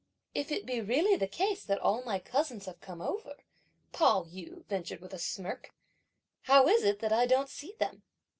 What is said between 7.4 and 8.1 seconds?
see them?"